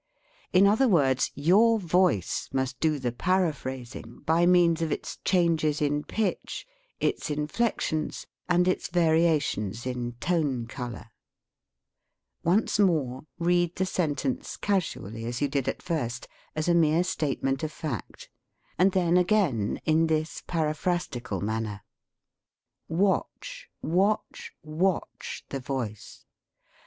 [0.51, 4.81] In other words, your voice must do the paraphrasing, 43 THE SPEAKING VOICE 'by means
[4.81, 6.67] of its changes in pitch,
[6.99, 11.11] its inflec tions, and its variations in tone color.
[12.43, 17.61] Once more read the sentence casually as you did at first, as a mere statement
[17.61, 18.27] of fact,
[18.79, 21.81] and then again in this paraphrastical manner.
[22.89, 26.25] Watch, watch, watch the voice.